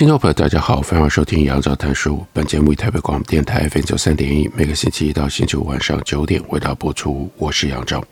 [0.00, 2.24] 听众朋友，大家好，欢迎收听杨照谈书。
[2.32, 7.30] 本节目以台北广播电台 FM 九三点一，每个星期一到星期五晚上九点为大家播出。
[7.36, 8.02] 我是杨照，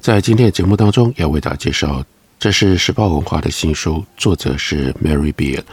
[0.00, 2.02] 在今天的节目当中要为大家介绍，
[2.38, 5.64] 这是时报文化的新书，作者是 Mary Beard，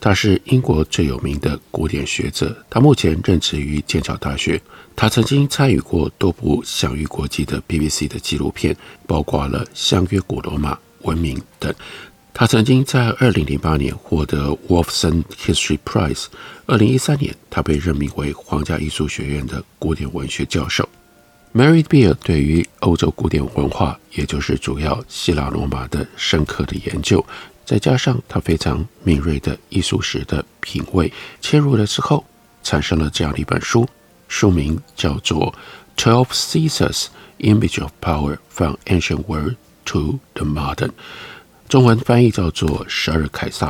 [0.00, 4.60] 他是英国最有名的古典学者，他目前任职于剑桥大学。
[4.96, 11.72] 他曾经参与过多部享誉国际的 BBC 的纪录片，包括了《相约古罗马文明》等。
[12.32, 16.26] 他曾经在二零零八年获得 Wolfson History Prize。
[16.66, 20.88] 二零一三年，他被任命为皇家艺术学院的古典文学教授。
[21.52, 27.24] Mary Beard 对于欧洲古典文化，也就是主要希腊罗马的深刻的研究，
[27.66, 32.24] 再加上他非常敏锐的艺术史的品味，切入了之后，
[32.62, 33.86] 产生了这样的一本书，
[34.28, 35.52] 书名叫做
[36.00, 37.06] 《Twelve Caesars:
[37.40, 40.88] Image of Power from Ancient World to the Modern》。
[41.70, 43.68] 中文翻译叫做《十二凯撒》。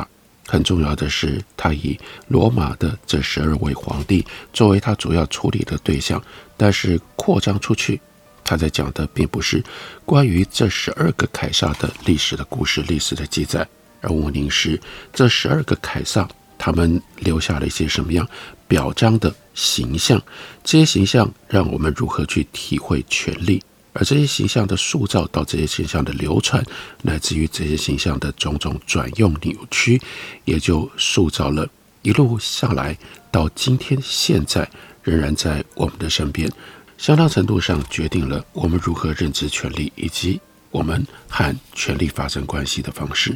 [0.51, 1.95] 很重要的是，他以
[2.29, 6.19] 罗马的这十二位皇帝作为他主要处理的对象，
[6.57, 8.01] 但是扩张出去，
[8.43, 9.63] 他在讲的并不是
[10.03, 13.65] 关于这十二个凯撒的历史的故事、历史的记载，
[14.01, 14.81] 而问题是
[15.13, 16.27] 这十二个凯撒
[16.57, 18.27] 他们留下了一些什么样
[18.67, 20.19] 表彰的形象？
[20.63, 23.61] 这些形象让我们如何去体会权力？
[23.93, 26.63] 而这些形象的塑造，到这些形象的流传，
[27.01, 30.01] 乃至于这些形象的种种转用扭曲，
[30.45, 31.67] 也就塑造了
[32.01, 32.97] 一路下来
[33.29, 34.65] 到今天现在
[35.03, 36.49] 仍然在我们的身边，
[36.97, 40.39] 相当程度上决定了我们如何认知权力，以及
[40.69, 43.31] 我们和权力发生关系的方式。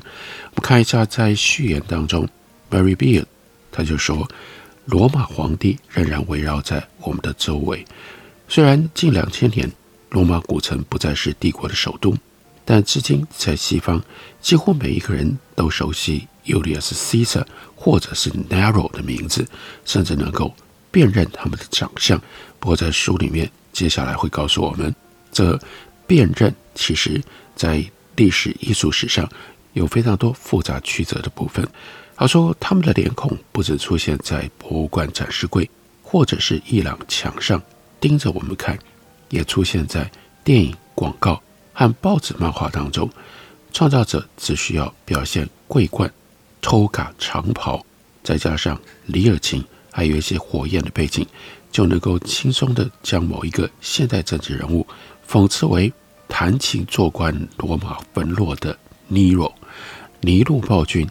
[0.54, 2.26] 我们看一下，在序言当中
[2.72, 3.26] ，Mary Beard
[3.74, 4.26] 他就说
[4.86, 7.86] ：“罗马皇帝仍然围绕在我们的周围，
[8.48, 9.70] 虽然近两千年。”
[10.16, 12.16] 罗马古城不再是帝国的首都，
[12.64, 14.02] 但至今在西方，
[14.40, 17.46] 几乎每一个人都熟悉 Julius Caesar
[17.76, 19.46] 或者是 Nero 的名字，
[19.84, 20.56] 甚至能够
[20.90, 22.18] 辨认他们的长相。
[22.62, 24.96] 不过在书里面，接下来会告诉我们，
[25.34, 25.60] 这
[26.08, 27.22] 辨认其实
[27.54, 27.84] 在
[28.16, 29.30] 历史艺术史上
[29.74, 31.68] 有非常多复杂曲折的部分。
[32.16, 35.70] 他说，他们的脸孔不只出现在博物馆展示柜
[36.02, 37.62] 或者是伊朗墙上，
[38.00, 38.80] 盯着我们看。
[39.36, 40.10] 也出现在
[40.44, 41.42] 电影、广告
[41.74, 43.10] 和报纸、漫画当中。
[43.74, 46.10] 创造者只需要表现桂冠、
[46.62, 47.86] toga 长袍，
[48.24, 51.28] 再加上里尔琴，还有一些火焰的背景，
[51.74, 54.88] 就能够轻松地将某一个现代政治人物
[55.28, 55.92] 讽刺为
[56.30, 59.54] 弹琴做官、罗马沦落的尼罗、
[60.22, 61.06] 尼禄暴君。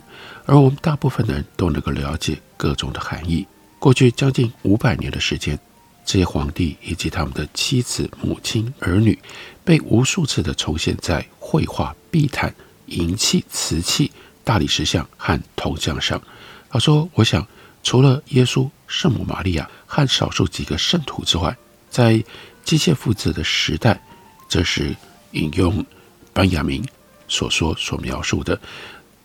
[0.47, 3.47] 而我们大部分人都能够了解各种的含义。
[3.79, 5.59] 过去将近五百年的时间。
[6.05, 9.19] 这些皇帝以及他们的妻子、母亲、儿女，
[9.65, 12.55] 被无数次的重现在绘画、壁毯、
[12.87, 14.13] 银器、瓷器、
[14.45, 16.21] 大理石像和铜像上。
[16.69, 17.47] 他说：“我想，
[17.83, 21.57] 除了耶稣、圣母玛利亚和少数几个圣徒之外，
[21.89, 22.23] 在
[22.65, 23.99] 机械复制的时代，
[24.47, 24.95] 这是
[25.33, 25.85] 引用
[26.33, 26.85] 班雅明
[27.29, 28.61] 所说所描述的，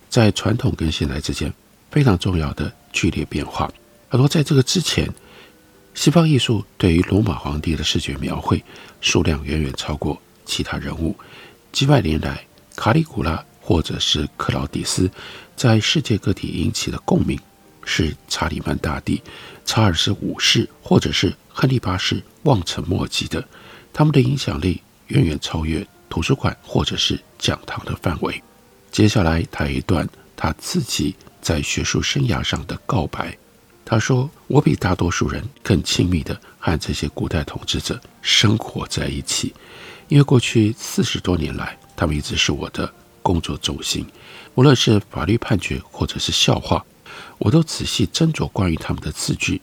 [0.09, 1.53] 在传统跟现代之间
[1.91, 3.69] 非常重要的剧烈变化。”
[4.09, 5.13] 他说：“在这个之前。”
[5.93, 8.63] 西方艺术对于罗马皇帝的视觉描绘
[9.01, 11.15] 数量远远超过其他人物。
[11.71, 12.45] 几百年来，
[12.75, 15.11] 卡里古拉或者是克劳迪斯
[15.55, 17.37] 在世界各地引起的共鸣，
[17.83, 19.21] 是查理曼大帝、
[19.65, 23.45] 查尔斯五世或者是亨利八世望尘莫及的。
[23.91, 28.41] 他们的影响力远远超越图书馆或者是讲堂的范围。
[28.89, 33.37] 接下来，他有一段他自己在学术生涯上的告白。
[33.89, 39.51] 他说：“我比大多数人更亲密地和这些古代统治者生活在一起，
[40.09, 42.93] 因为过去四十多年来，他们一直是我的
[43.23, 44.05] 工作重心。
[44.53, 46.85] 无论是法律判决或者是笑话，
[47.39, 49.59] 我都仔细斟酌关于他们的字句。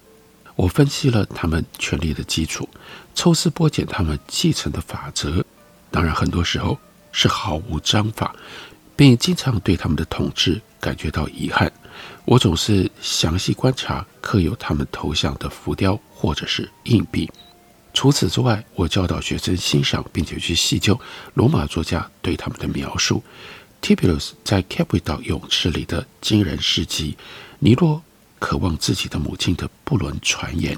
[0.56, 2.68] 我分析了他们权力的基础，
[3.14, 5.44] 抽丝剥茧他们继承的法则。
[5.92, 6.76] 当然，很多时候
[7.12, 8.34] 是毫无章法，
[8.96, 11.70] 并经常对他们的统治感觉到遗憾。”
[12.24, 17.30] 我总是详细观察刻有他们头像的浮雕或者是硬币。
[17.94, 20.98] 除此之外，我教导学生欣赏并且去细究
[21.34, 23.22] 罗马作家对他们的描述。
[23.80, 27.16] Tibulus 在 Capri 岛泳池里的惊人事迹，
[27.60, 28.02] 尼洛
[28.38, 30.76] 渴望自己的母亲的不伦传言，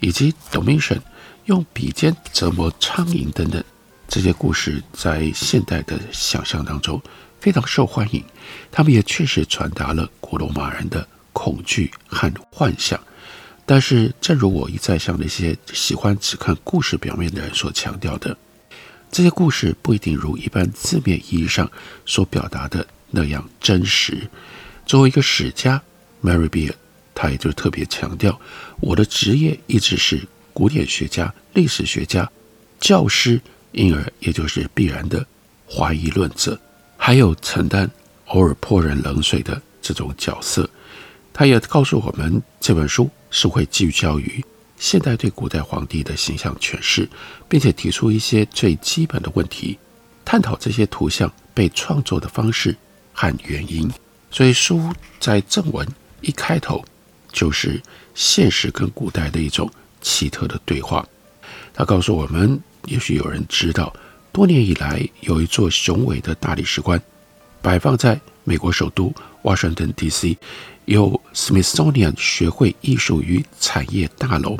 [0.00, 1.00] 以及 Domitian
[1.46, 3.62] 用笔尖折磨苍蝇等等
[4.08, 7.02] 这些故事，在现代的想象当中
[7.44, 8.24] 非常受欢迎。
[8.72, 12.98] 他们也确实传达了古罗马人的恐惧和幻想。
[13.66, 18.34] 但是，正如我一再向那些喜欢只看故事表面的人所强调的。
[19.12, 21.70] 这些故事不一定如一般字面意义上
[22.06, 24.26] 所表达的那样真实。
[24.86, 25.82] 作为一个史家
[26.22, 26.72] ，Mary Beard，
[27.14, 28.40] 他也就特别强调，
[28.80, 32.26] 我的职业一直是古典学家、历史学家、
[32.80, 33.38] 教师，
[33.72, 35.26] 因而也就是必然的
[35.68, 36.58] 怀疑论者，
[37.06, 37.90] 还有承担
[38.28, 40.66] 偶尔泼人冷水的这种角色。
[41.34, 44.42] 他也告诉我们，这本书是会聚焦于。
[44.78, 47.06] 现代对古代皇帝的形象诠释，
[47.46, 49.78] 并且提出一些最基本的问题，
[50.24, 52.74] 探讨这些图像被创作的方式
[53.12, 53.86] 和原因。
[54.30, 54.90] 所以书
[55.20, 55.86] 在正文
[56.22, 56.82] 一开头
[57.30, 57.82] 就是
[58.14, 59.70] 现实跟古代的一种
[60.00, 61.06] 奇特的对话。
[61.74, 63.94] 他告诉我们，也许有人知道，
[64.34, 67.00] 多年以来有一座雄伟的大理石棺
[67.62, 69.14] 摆放在美国首都
[69.44, 70.36] Washington D.C.
[70.86, 74.58] 由 Smithsonian 学会艺术与产业大楼，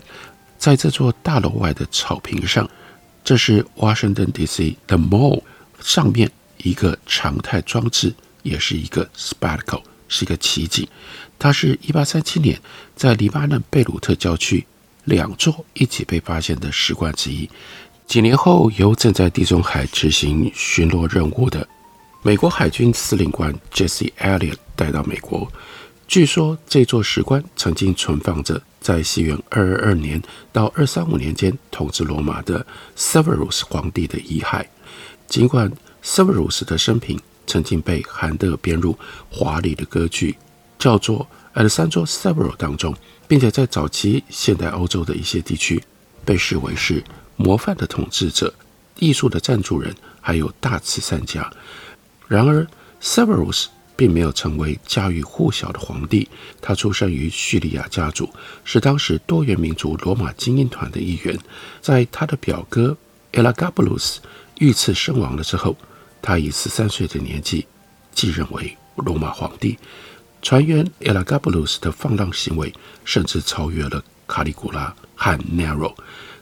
[0.59, 2.71] 在这座大楼外的草坪上，
[3.25, 4.77] 这是 Washington D.C.
[4.87, 5.43] 的 Mall
[5.81, 10.89] 上面一个常态装置，也是一个 spectacle，是一个奇迹。
[11.37, 12.57] 它是一八三七年
[12.95, 14.65] 在黎巴嫩贝鲁特郊区
[15.03, 17.51] 两座一起被发现的石棺之一。
[18.07, 21.67] 几年后，由正在地中海执行巡逻任务的
[22.23, 25.51] 美国海军司令官 Jesse Elliot 带到美国。
[26.07, 30.23] 据说这座石棺曾经存放着在西元二二二年
[30.53, 32.65] 到二三五年间统治罗马的
[32.97, 34.65] Severus 皇帝的遗骸。
[35.27, 35.73] 尽管
[36.05, 38.97] Severus 的生平曾经被韩德编入
[39.31, 40.37] 华丽的歌剧
[40.79, 41.27] 叫做
[41.61, 42.95] 《Alessandro Severo》当中，
[43.27, 45.83] 并且在早期现代欧洲的一些地区
[46.25, 47.03] 被视为是
[47.37, 48.53] 模范的统治者、
[48.99, 51.51] 艺术的赞助人，还有大慈善家。
[52.29, 52.67] 然而
[53.03, 53.67] ，Severus
[53.97, 56.29] 并没有成为家喻户晓的皇帝。
[56.61, 58.29] 他出生于叙利亚家族，
[58.65, 61.39] 是当时多元民族罗马精英团的一员。
[61.81, 62.97] 在他的表哥
[63.33, 64.17] Elagabalus
[64.59, 65.77] 遇刺身亡了之后，
[66.23, 67.67] 他以十三岁的年纪
[68.13, 69.79] 继任为罗马皇帝。
[70.41, 72.73] 传言 Elagabalus 的放浪行为
[73.05, 75.95] 甚至超越了卡里古拉和 Nero。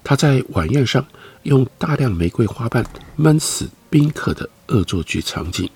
[0.04, 1.04] 他在晚宴上
[1.44, 2.84] 用大量玫瑰花瓣
[3.16, 5.68] 闷死宾客的恶作剧场景。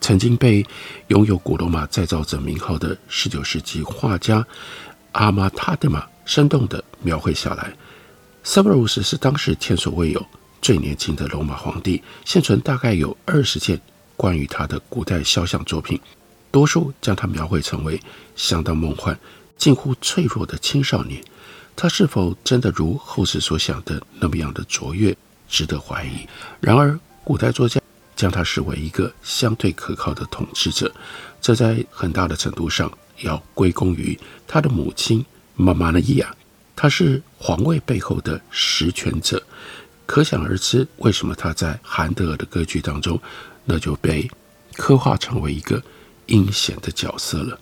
[0.00, 0.64] 曾经被
[1.08, 4.46] 拥有古罗马再造者名号的十九世纪画家
[5.12, 7.72] 阿玛塔德玛生动地描绘下来。
[8.44, 10.24] Severus 是当时前所未有
[10.62, 13.80] 最年轻的罗马皇帝，现存大概有二十件
[14.16, 16.00] 关于他的古代肖像作品，
[16.52, 18.00] 多数将他描绘成为
[18.36, 19.18] 相当梦幻、
[19.56, 21.20] 近乎脆弱的青少年。
[21.76, 25.16] 他是否真的如后世所想的那么样的卓越，
[25.48, 26.26] 值得怀疑。
[26.60, 27.78] 然而，古代作家。
[28.16, 30.90] 将他视为一个相对可靠的统治者，
[31.38, 34.18] 这在很大的程度上要归功于
[34.48, 35.22] 他的母亲
[35.54, 36.34] 玛玛娜伊亚，
[36.74, 39.42] 她是皇位背后的实权者，
[40.06, 43.20] 可想而知为什么他在韩德尔的歌剧当中，
[43.66, 44.26] 那就被
[44.78, 45.82] 刻画成为一个
[46.24, 47.60] 阴险的角色了。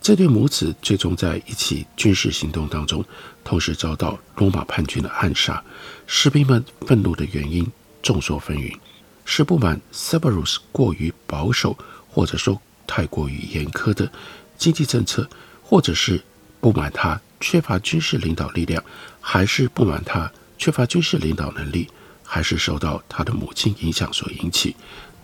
[0.00, 3.04] 这对母子最终在一起军事行动当中，
[3.46, 5.62] 同时遭到罗马叛军的暗杀，
[6.08, 7.64] 士兵们愤怒的原因
[8.02, 8.76] 众说纷纭。
[9.24, 14.10] 是不满 Severus 过于保守，或者说太过于严苛的
[14.58, 15.28] 经济政策，
[15.62, 16.20] 或者是
[16.60, 18.82] 不满他缺乏军事领导力量，
[19.20, 21.88] 还是不满他缺乏军事领导能力，
[22.24, 24.74] 还是受到他的母亲影响所引起，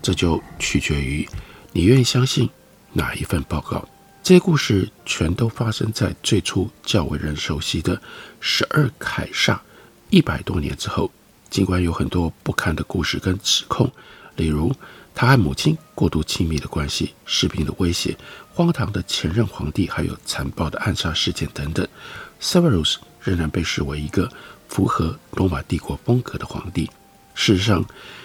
[0.00, 1.28] 这就取决于
[1.72, 2.48] 你愿意相信
[2.92, 3.88] 哪一份报告。
[4.22, 8.00] 这些故事全都发生在最初较为人熟悉的
[8.38, 9.60] 十二凯撒
[10.10, 11.10] 一百多年之后。
[11.50, 13.92] 尽管有很多不堪的故事跟指控，
[14.36, 14.74] 例如
[15.14, 18.16] 他和母亲过度亲密的关系、士兵的威胁、
[18.54, 21.86] 荒唐的前任皇帝，还有残暴的暗杀事件等等
[22.40, 24.32] ，Severus 仍然被视为一个
[24.66, 26.88] 符合罗马帝国风格的皇帝。
[27.34, 27.84] 事实上，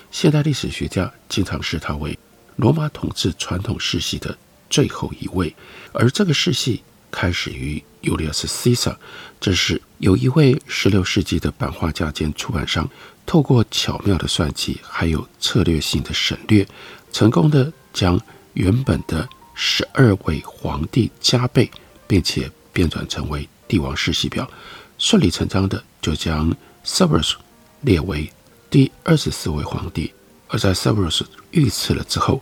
[0.09, 2.17] 现代历史学家经常视他为
[2.55, 4.37] 罗马统治传统世系的
[4.69, 5.55] 最后一位，
[5.93, 8.95] 而这个世系开始于 Julius Caesar，
[9.39, 12.89] 这是有一位16世纪的版画家兼出版商。
[13.25, 16.65] 透过巧妙的算计，还有策略性的省略，
[17.12, 18.17] 成功的将
[18.53, 21.69] 原本的十二位皇帝加倍，
[22.07, 24.50] 并且变转成为帝王世系表，
[24.97, 26.55] 顺理成章的就将
[26.86, 27.33] Severus
[27.81, 28.31] 列为
[28.69, 30.13] 第二十四位皇帝。
[30.47, 32.41] 而在 Severus 遇刺了之后，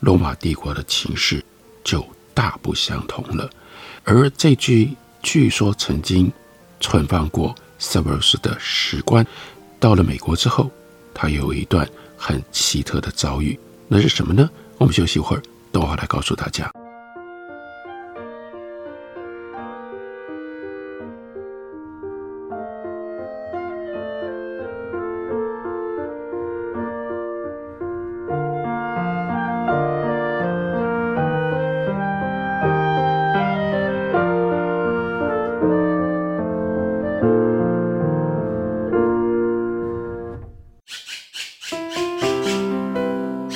[0.00, 1.44] 罗马帝国的情势
[1.84, 3.48] 就大不相同了。
[4.02, 6.32] 而这具据说曾经
[6.80, 9.24] 存放过塞缪斯的石棺，
[9.78, 10.70] 到了美国之后，
[11.14, 14.50] 他有一段很奇特的遭遇，那是什么呢？
[14.78, 16.70] 我们休息一会儿，等我来告诉大家。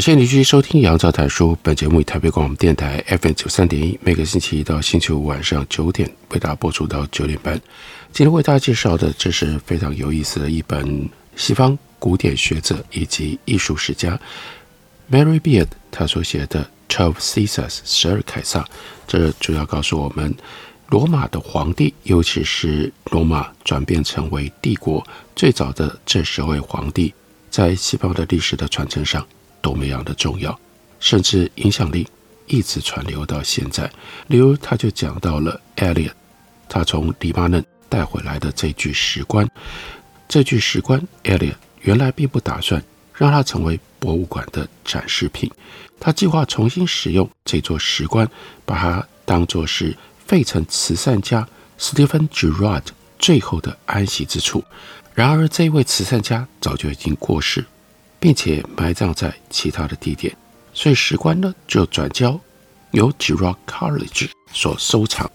[0.00, 1.52] 感谢您继续收听《杨照谈书》。
[1.62, 7.60] 本节目以台北广播电台 FM 九三点一，每个星期一到星期五晚上九点为大家播出到九点半。
[8.10, 14.18] 今天为大家介绍的，这是非常有意思的一本西方古典学者以及艺术史家
[15.12, 18.64] Mary Beard 他所写的《Twelve Caesars》十二凯撒。
[19.06, 20.34] 这主要告诉我们，
[20.88, 27.12] 罗马的皇帝，尤其是罗马转变成为帝国最早的这十位皇帝，
[27.50, 29.22] 在西方的历史的传承上。
[29.60, 30.58] 多么样的重要，
[30.98, 32.06] 甚至影响力
[32.46, 33.90] 一直传流到现在。
[34.28, 36.12] 例如，他就讲到了 Eliot，
[36.68, 39.48] 他从黎巴嫩带回来的这具石棺。
[40.28, 42.82] 这具石棺，Eliot 原来并不打算
[43.14, 45.50] 让它成为博物馆的展示品，
[45.98, 48.28] 他计划重新使用这座石棺，
[48.64, 51.46] 把它当作是费城慈善家
[51.78, 52.84] Stephen Girard
[53.18, 54.64] 最后的安息之处。
[55.14, 57.64] 然而，这位慈善家早就已经过世。
[58.20, 60.36] 并且埋葬在其他的地点，
[60.72, 62.38] 所以石棺呢就转交
[62.92, 65.28] 由 Girard College 所收藏，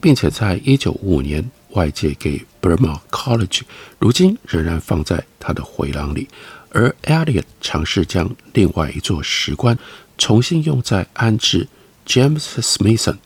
[0.00, 3.62] 并且在一九五五年外借给 Bryn Mawr College，
[3.98, 6.28] 如今仍然放在他的回廊里。
[6.72, 9.76] 而 Eliot 尝试将另外一座石棺
[10.16, 11.66] 重新用在安置
[12.06, 13.16] James Smithson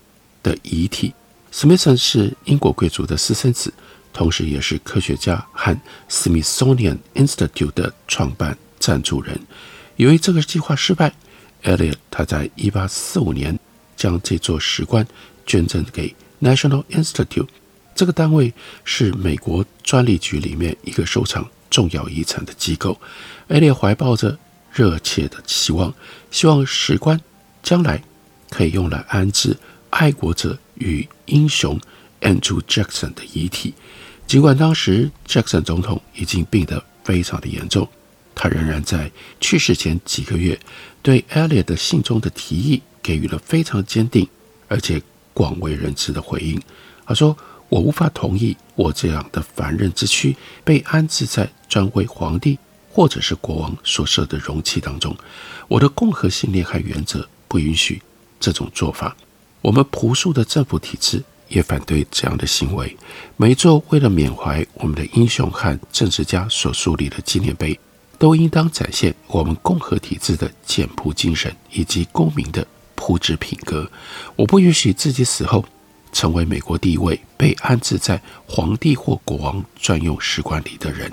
[0.42, 1.12] 的遗体。
[1.52, 3.70] Smithson 是英国贵族的私生子，
[4.14, 8.56] 同时也是科学家和 Smithsonian Institute 的创办。
[8.84, 9.40] 赞助人，
[9.96, 11.10] 由于这个计划失败
[11.62, 13.58] ，Eliot 他在一八四五年
[13.96, 15.06] 将这座石棺
[15.46, 17.48] 捐赠给 National Institute，
[17.94, 18.52] 这个单位
[18.84, 23.00] 是美国专利局里面一个收藏重要遗产的机构。
[23.48, 24.38] Eliot 怀抱着
[24.70, 25.94] 热切的期望，
[26.30, 27.18] 希望石棺
[27.62, 28.04] 将来
[28.50, 29.56] 可以用来安置
[29.88, 31.80] 爱国者与英雄
[32.20, 33.72] Andrew Jackson 的遗体。
[34.26, 37.88] 尽管当时 Jackson 总统已经病得非常的严重。
[38.34, 39.10] 他仍然在
[39.40, 40.58] 去世前几个月，
[41.02, 44.28] 对 Eliot 的信中的提议给予了非常坚定
[44.68, 45.00] 而且
[45.32, 46.60] 广为人知的回应。
[47.06, 47.36] 他说
[47.68, 52.58] ：“我无法同意我这样的凡人之躯被安置在专为皇帝
[52.90, 55.14] 或者是国王所设的容器当中。
[55.68, 58.00] 我的共和信念和原则不允许
[58.40, 59.16] 这种做法。
[59.60, 62.96] 我们朴素的政府体制也反对这样的行为。
[63.36, 67.78] 每一座为了缅怀我们的英雄和政治家所树立的纪念碑。”
[68.24, 73.86] 都应当展现我们共和体制的简朴精神以及公民的朴质品格。
[74.34, 75.62] 我不允许自己死后
[76.10, 81.12] 成为美国第一位被安置在皇帝或国王专用石棺里的人。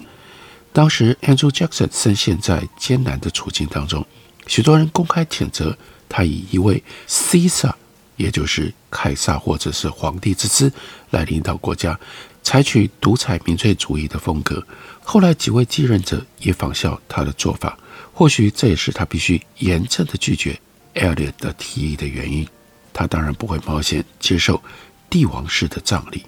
[0.71, 4.05] 当时，Andrew Jackson 深陷在艰难的处境当中，
[4.47, 5.77] 许多人公开谴责
[6.07, 7.73] 他以一位 Caesar，
[8.15, 10.71] 也就是凯撒或者是皇帝之姿
[11.09, 11.99] 来领导国家，
[12.41, 14.65] 采取独裁民粹主义的风格。
[15.03, 17.77] 后来几位继任者也仿效他的做法，
[18.13, 20.59] 或许这也是他必须严正地拒绝
[20.93, 22.47] Elliot 的提议的原因。
[22.93, 24.61] 他当然不会冒险接受
[25.09, 26.25] 帝王式的葬礼。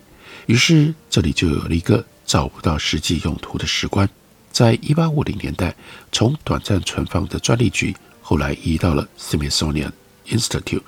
[0.48, 4.10] 于是这里就有了一个找不到实际用途的石棺，
[4.51, 5.74] 在一八五零年代
[6.12, 9.92] 从短暂存放的专利局，后来移到了 Smithsonian
[10.27, 10.82] Institute，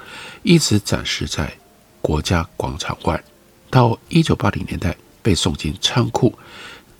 [0.44, 1.54] 一直展示在
[2.02, 3.24] 国家广场外。
[3.70, 6.38] 到一九八零年代被送进仓库。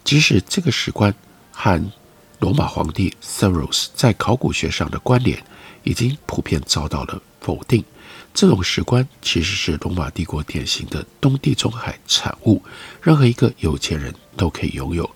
[0.06, 1.14] 即使这个石棺
[1.52, 1.84] 和
[2.40, 5.44] 罗马皇帝 Severus 在考古学上的关联
[5.84, 7.84] 已经普遍遭到了否定，
[8.32, 12.62] 这种石棺其实是罗马帝国典型的东地中海产物，
[13.02, 15.10] 任何一个有钱人都可以拥有。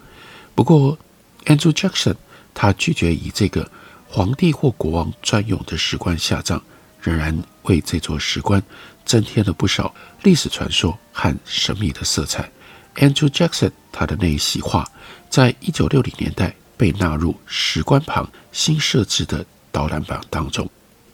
[0.55, 0.98] 不过
[1.46, 2.15] ，Andrew Jackson
[2.55, 3.69] 他拒绝以这个
[4.08, 6.60] 皇帝或国王专用的石棺下葬，
[7.00, 8.62] 仍然为这座石棺
[9.05, 9.93] 增添了不少
[10.24, 12.50] 历史传说和神秘的色彩。
[12.96, 14.89] Andrew Jackson，他的那一席话，
[15.29, 20.69] 在一九六零年代被纳入石棺旁新设置的导览板当中，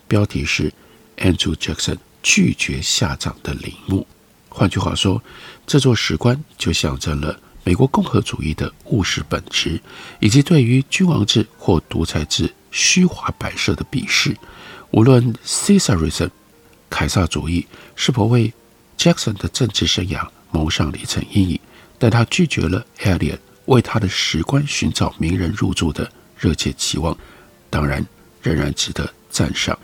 [0.08, 0.72] 标题是
[1.18, 4.08] Andrew Jackson 拒绝下葬的陵墓。
[4.50, 5.22] 换句话说，
[5.68, 9.82] 这座石棺就象征了美国共和主义的务实本质，
[10.20, 14.36] 以及对于君王制或独裁制虚华摆设的鄙视。
[14.92, 16.30] 无论 Caesarism
[16.90, 18.54] 凯撒主义是否为
[18.98, 21.60] Jackson 的政治生涯蒙上了一层阴影。
[22.06, 26.08] 但他拒绝了 Elliot 为他的石棺寻找名人入住的
[26.38, 27.18] 热切期望，
[27.68, 28.06] 当然
[28.44, 29.76] 仍然值得赞赏。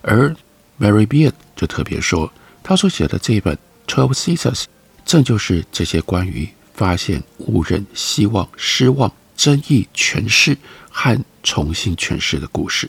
[0.00, 0.32] 而
[0.78, 3.58] Mary Beard 就特别说，他所写的这本
[3.92, 4.62] 《Twelve Caesars》
[5.04, 10.56] 正就是这些关于发现、误认、希望、失望、争议、诠释
[10.92, 12.88] 和重新诠释的故事。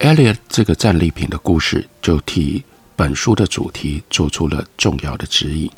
[0.00, 2.64] Elliot 这个战利品的故事就替
[2.96, 5.70] 本书的主题做出了重要的指引。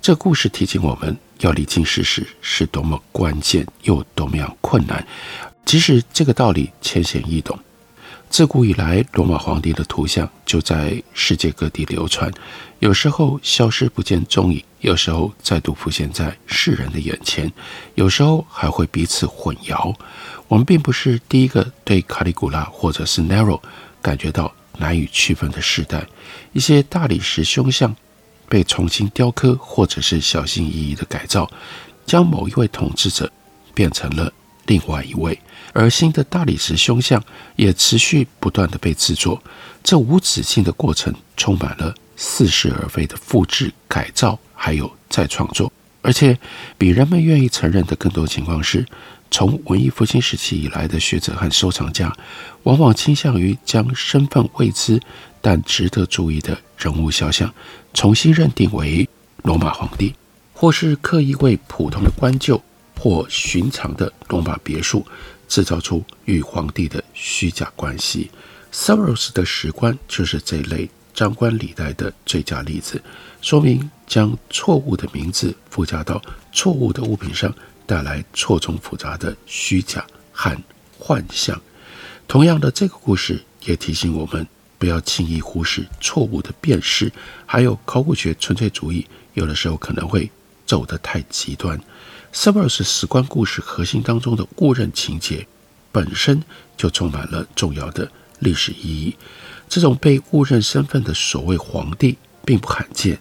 [0.00, 1.14] 这故事提醒我们。
[1.42, 5.06] 要理清事实是多么关键又多么样困难，
[5.64, 7.58] 即使这个道理浅显易懂。
[8.30, 12.32] 自古以来，罗马皇帝的图像就在世界各地流传，
[12.78, 17.52] 有时候消失不见踪影，有时候再度浮现在世人的眼前，
[17.94, 19.94] 有时候还会彼此混淆。
[20.48, 23.60] 我们并不是第一个对卡里古拉或者是 Nero
[24.00, 26.06] 感觉到难以区分的时代，
[26.52, 27.94] 一些大理石胸像。
[28.52, 31.50] 被重新雕刻，或者是小心翼翼的改造，
[32.04, 33.32] 将某一位统治者
[33.72, 34.30] 变成了
[34.66, 35.40] 另外一位，
[35.72, 37.24] 而新的大理石胸像
[37.56, 39.42] 也持续不断的被制作。
[39.82, 45.72] 这无止境的过程充满了似是而非的复制、改造，还有再创作。
[46.02, 46.38] 而且，
[46.76, 48.84] 比人们愿意承认的更多情况是，
[49.30, 52.14] 从文艺复兴时期以来的学者和收藏家，
[52.64, 55.00] 往往倾向于将身份未知
[55.42, 57.52] 但值得注意的人物肖像
[57.92, 59.06] 重新认定为
[59.42, 60.14] 罗马皇帝，
[60.54, 62.62] 或是刻意为普通的官旧
[62.96, 65.04] 或寻常的罗马别墅
[65.48, 68.30] 制造出与皇帝的虚假关系。
[68.72, 73.02] Severus 的石棺就是这类张冠李戴的最佳例子，
[73.42, 77.52] 说明将错误的名字附加到错误的物品上，
[77.84, 80.56] 带来错综复杂的虚假和
[80.96, 81.60] 幻象。
[82.28, 84.46] 同样的，这个故事也提醒我们。
[84.82, 87.12] 不要轻易忽视错误的辨识，
[87.46, 90.28] 还有考古学纯粹主义，有的时候可能会
[90.66, 91.80] 走得太极端。
[92.34, 95.46] Severus 石棺故事核心当中的误认情节，
[95.92, 96.42] 本身
[96.76, 99.14] 就充满了重要的历史意义。
[99.68, 103.16] 这种被误认身份的所谓皇帝并不罕见，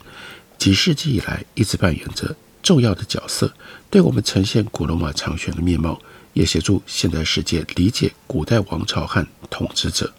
[0.58, 3.54] 几世纪以来一直扮演着重要的角色，
[3.91, 6.02] 对我们呈现古罗马长悬的面貌，
[6.34, 10.12] 也协助现代世界理解古代王朝和统治者。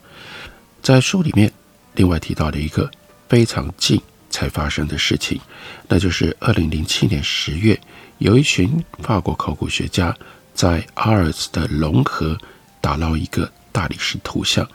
[0.82, 1.50] 在书里面，
[1.94, 2.90] 另外提到了一个
[3.28, 5.40] 非常近才发生的事情，
[5.86, 7.80] 那就是二零零七年十月，
[8.18, 10.12] 有一群法国考古学家
[10.52, 12.36] 在阿尔茨的龙河
[12.80, 14.68] 打捞一个大理石头像。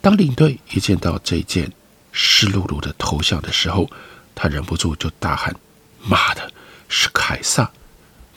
[0.00, 1.70] 当领队一见到这件
[2.10, 3.86] 湿漉漉的头像的时候，
[4.34, 5.54] 他忍不住就大喊
[6.00, 6.50] ：“妈的，
[6.88, 7.70] 是凯撒！”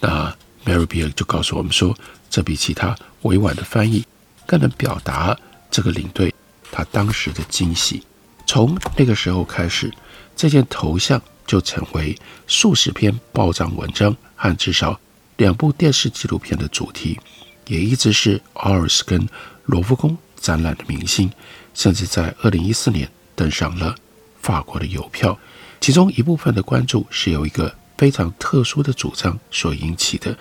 [0.02, 1.98] 那 Mary bear 就告诉我们说，
[2.30, 4.06] 这比其他委婉的翻译
[4.46, 5.38] 更能表达
[5.72, 6.36] 这个领队。
[6.76, 8.02] 他当时的惊喜，
[8.48, 9.94] 从那个时候开始，
[10.36, 15.00] 这件头像就成为数十篇报章文章和至少
[15.38, 17.20] 两部电视纪录片的主题，
[17.68, 19.30] 也一直是奥尔斯跟
[19.66, 21.32] 罗浮宫展览的明星，
[21.76, 23.96] 甚至在二零一四年登上了
[24.42, 25.38] 法国的邮票。
[25.80, 30.36] 其中一部分的关注是由一个非常特殊的主张所引起的。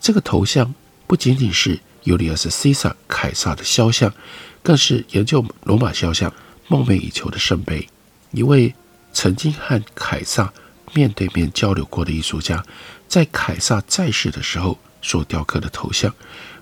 [0.00, 0.74] 这个头像
[1.06, 4.12] 不仅仅是尤利亚斯·西萨凯撒的肖像。
[4.62, 6.32] 更是研究罗马肖像
[6.66, 7.88] 梦寐以求的圣杯。
[8.32, 8.74] 一位
[9.12, 10.52] 曾经和凯撒
[10.92, 12.60] 面对面交流过的艺术家，
[13.06, 16.12] 在凯撒在世的时候所雕刻的头像。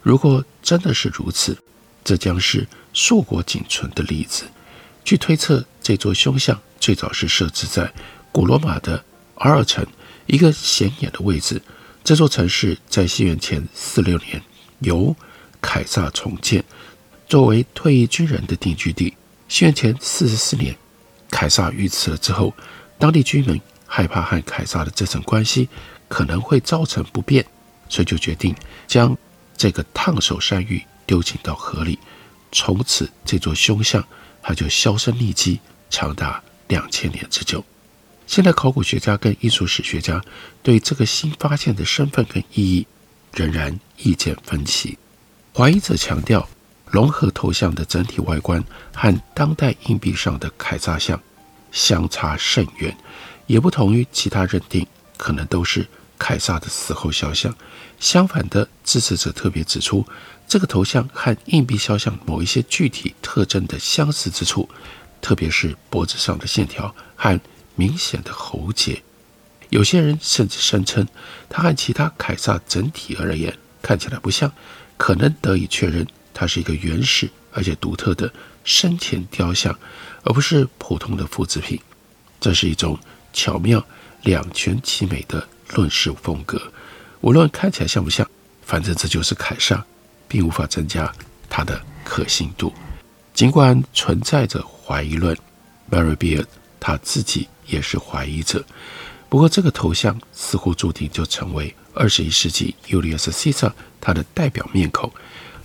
[0.02, 1.56] 如果真的是如此，
[2.04, 4.44] 这将是硕果仅存的例子。
[5.02, 7.90] 据推测，这座胸像最早是设置在
[8.30, 9.02] 古罗马的
[9.36, 9.86] 阿尔城
[10.26, 11.62] 一个显眼的位置。
[12.04, 14.42] 这座城市在西元前四六年
[14.80, 15.16] 由
[15.64, 16.62] 凯撒重建，
[17.26, 19.14] 作为退役军人的定居地。
[19.48, 20.76] 西元前四十四年，
[21.30, 22.54] 凯撒遇刺了之后，
[22.98, 25.70] 当地居民害怕和凯撒的这层关系
[26.06, 27.44] 可能会造成不便，
[27.88, 28.54] 所以就决定
[28.86, 29.16] 将
[29.56, 31.98] 这个烫手山芋丢进到河里。
[32.52, 34.04] 从此，这座胸像
[34.42, 37.64] 它就销声匿迹，长达两千年之久。
[38.26, 40.22] 现在，考古学家跟艺术史学家
[40.62, 42.86] 对这个新发现的身份跟意义
[43.32, 44.98] 仍然意见分歧。
[45.56, 46.48] 怀疑者强调，
[46.84, 48.62] 融合头像的整体外观
[48.92, 51.20] 和当代硬币上的凯撒像
[51.70, 52.96] 相差甚远，
[53.46, 54.84] 也不同于其他认定
[55.16, 55.86] 可能都是
[56.18, 57.54] 凯撒的死后肖像。
[58.00, 60.04] 相反的，支持者特别指出，
[60.48, 64.68] 这个头像和硬币肖像某一些具体特征的相似之处，
[65.20, 67.40] 特别是脖子上的线条和
[67.76, 69.00] 明显的喉结，
[69.68, 71.06] 有些人甚至声称，
[71.48, 74.50] 它和其他凯撒整体而言看起来不像，
[74.96, 78.32] 可能得以确认它是一个原始而且独特的
[78.64, 79.78] 生前雕像，
[80.22, 81.78] 而不是普通的复制品。
[82.40, 82.98] 这是一种
[83.34, 83.84] 巧妙
[84.22, 86.60] 两全其美的论述风格。
[87.20, 88.26] 无论看起来像不像，
[88.62, 89.84] 反正这就是凯撒，
[90.26, 91.12] 并无法增加
[91.50, 92.72] 它的可信度。
[93.34, 95.36] 尽管存在着怀疑论
[95.90, 96.46] ，Mary Beard
[96.80, 97.48] 他自己。
[97.66, 98.62] 也是怀疑者，
[99.34, 105.10] 不过这个头像似乎注定就成为二十一世纪 Julius cesar 他的代表面孔。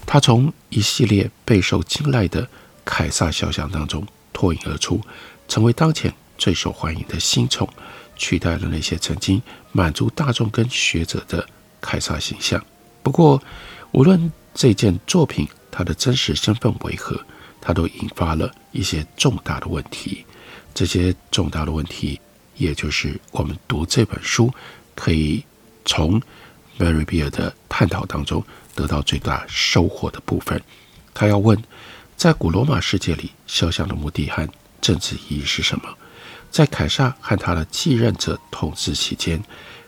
[0.07, 2.49] 他从一系列备受青睐的
[2.83, 4.03] 凯撒肖像当中
[4.33, 4.99] 脱颖而出，
[5.47, 7.69] 成为当前最受欢迎的新宠，
[8.15, 9.39] 取代了那些曾经
[9.71, 11.47] 满足大众跟学者的
[11.79, 12.59] 凯撒形象。
[13.03, 13.39] 不过，
[13.91, 17.23] 无论这件作品它的真实身份为何，
[17.61, 20.25] 它都引发了一些重大的问题。
[20.73, 22.19] 这些重大的问题，
[22.59, 24.53] 也就是我们读这本书
[24.93, 25.43] 可以
[25.85, 26.21] 从
[26.77, 28.43] Mary Bear 的探讨当中
[28.75, 30.61] 得到最大收获的部分。
[31.13, 31.57] 他要问，
[32.15, 34.47] 在古罗马世界里，肖像的目的和
[34.81, 35.89] 政治意义是什么？
[36.51, 39.41] 在凯撒和他的继任者统治期间，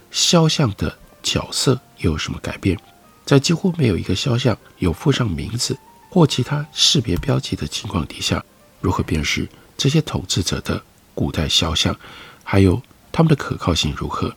[0.09, 2.77] 肖像的角色又有什么改变？
[3.25, 5.77] 在几乎没有一个肖像有附上名字
[6.09, 8.43] 或其他识别标记的情况底下，
[8.79, 9.47] 如何辨识？
[9.77, 10.81] 这些统治者的
[11.15, 11.95] 古代肖像，
[12.43, 14.35] 还有他们的可靠性如何？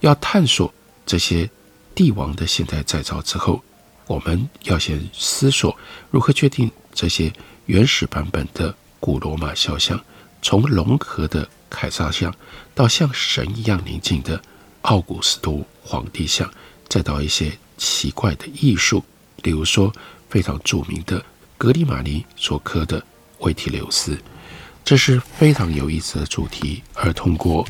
[0.00, 0.72] 要探索
[1.04, 1.48] 这些
[1.94, 3.62] 帝王的现代再造之后，
[4.06, 5.76] 我们要先思索
[6.10, 7.32] 如何确定这些
[7.64, 9.98] 原始版本的古罗马肖像，
[10.42, 12.32] 从融合的凯撒像，
[12.74, 14.40] 到像神一样宁静的
[14.82, 16.48] 奥古斯都皇帝像，
[16.88, 19.02] 再到一些奇怪的艺术，
[19.42, 19.92] 例如说
[20.28, 21.24] 非常著名的
[21.56, 23.02] 格里马尼所刻的
[23.38, 24.16] 维提留斯。
[24.86, 27.66] 这是非常有意思的主题，而通过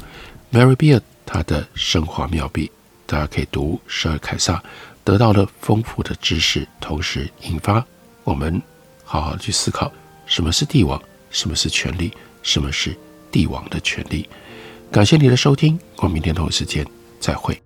[0.53, 2.71] Mary Beard 他的生花妙笔，
[3.07, 4.63] 大家可以读十二凯撒，
[5.03, 7.83] 得到了丰富的知识，同时引发
[8.23, 8.61] 我们
[9.03, 9.91] 好好去思考
[10.27, 12.95] 什么是帝王，什么是权力，什么是
[13.33, 14.29] 帝王的权力。
[14.93, 16.87] 感谢你的收听，我们明天同一时间
[17.19, 17.66] 再会。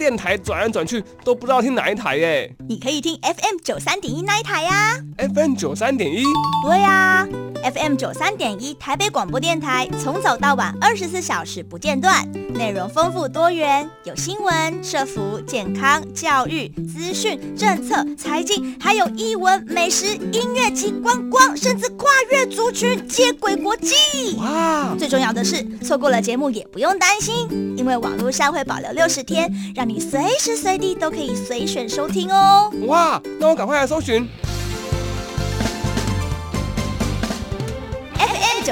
[0.00, 2.50] 电台转来转去都不知道听哪一台耶。
[2.66, 4.98] 你可以听 FM 九三点一那一台呀。
[5.18, 6.24] FM 九三点一？
[6.66, 7.28] 对呀
[7.62, 12.26] ，FM 九三点一台北广播电台，从早到晚二十四小时不间断，
[12.60, 23.94] 内容丰富多元，有新闻、社服、健康、教育、资讯、政策、财经，还有艺文、美食、音乐及观光，甚至跨越族群接轨国际。
[24.36, 24.94] 哇！
[24.98, 32.70] 最重要的是，错过了节目也不用担心，因为网络上会保留六十天，让你随时随地都可以随选收听哦。
[32.86, 34.28] 哇，那我赶快来搜寻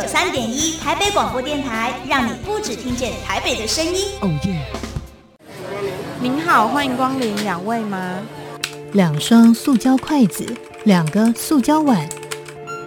[0.00, 4.06] 九三点一台北广播电台，让你不只听见台北的声音。
[4.20, 4.64] 哦耶！
[6.20, 8.22] 您好，欢迎光临，两位吗？
[8.92, 10.46] 两双塑胶筷子，
[10.84, 12.08] 两个塑胶碗。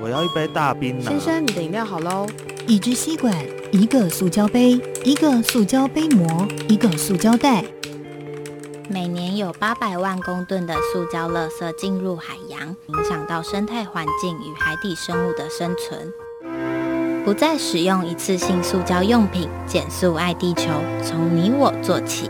[0.02, 1.12] 我要一杯大冰拿。
[1.12, 2.26] 先生，你的饮料好喽。
[2.66, 3.36] 一支吸管，
[3.74, 7.66] 一个塑胶杯，一个塑胶杯膜，一个塑胶袋。
[8.88, 16.14] 每年有八百万公吨的塑胶垃圾进入海洋，影响到生态环境与海底生物的生存。
[17.24, 20.72] 不再使用一次性塑胶用品，减速爱地球，
[21.04, 22.28] 从你我做起。